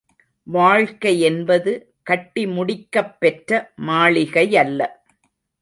வாழ்க்கையென்பது 0.47 1.71
கட்டி 2.03 2.45
முடிக்கப் 2.47 3.19
பெற்ற 3.19 3.51
மாளிகையல்ல. 3.87 4.81